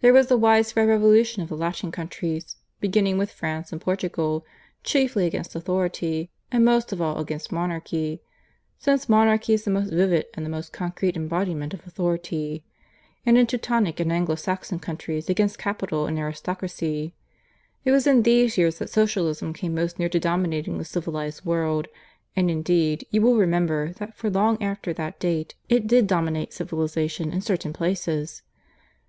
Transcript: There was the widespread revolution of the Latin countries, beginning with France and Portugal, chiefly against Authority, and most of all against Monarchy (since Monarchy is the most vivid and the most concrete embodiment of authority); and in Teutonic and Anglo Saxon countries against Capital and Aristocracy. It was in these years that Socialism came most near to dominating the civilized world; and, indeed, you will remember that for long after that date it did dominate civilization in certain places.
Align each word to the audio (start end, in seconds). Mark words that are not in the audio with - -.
There 0.00 0.12
was 0.12 0.26
the 0.26 0.36
widespread 0.36 0.88
revolution 0.88 1.44
of 1.44 1.48
the 1.48 1.56
Latin 1.56 1.92
countries, 1.92 2.56
beginning 2.80 3.18
with 3.18 3.30
France 3.30 3.70
and 3.70 3.80
Portugal, 3.80 4.44
chiefly 4.82 5.26
against 5.26 5.54
Authority, 5.54 6.28
and 6.50 6.64
most 6.64 6.90
of 6.92 7.00
all 7.00 7.18
against 7.20 7.52
Monarchy 7.52 8.20
(since 8.80 9.08
Monarchy 9.08 9.54
is 9.54 9.62
the 9.62 9.70
most 9.70 9.92
vivid 9.92 10.26
and 10.34 10.44
the 10.44 10.50
most 10.50 10.72
concrete 10.72 11.14
embodiment 11.16 11.72
of 11.72 11.86
authority); 11.86 12.64
and 13.24 13.38
in 13.38 13.46
Teutonic 13.46 14.00
and 14.00 14.10
Anglo 14.10 14.34
Saxon 14.34 14.80
countries 14.80 15.30
against 15.30 15.56
Capital 15.56 16.04
and 16.06 16.18
Aristocracy. 16.18 17.14
It 17.84 17.92
was 17.92 18.08
in 18.08 18.24
these 18.24 18.58
years 18.58 18.78
that 18.80 18.90
Socialism 18.90 19.52
came 19.52 19.72
most 19.72 20.00
near 20.00 20.08
to 20.08 20.18
dominating 20.18 20.78
the 20.78 20.84
civilized 20.84 21.44
world; 21.44 21.86
and, 22.34 22.50
indeed, 22.50 23.06
you 23.12 23.22
will 23.22 23.36
remember 23.36 23.92
that 23.98 24.16
for 24.16 24.30
long 24.30 24.60
after 24.60 24.92
that 24.94 25.20
date 25.20 25.54
it 25.68 25.86
did 25.86 26.08
dominate 26.08 26.52
civilization 26.52 27.32
in 27.32 27.40
certain 27.40 27.72
places. 27.72 28.42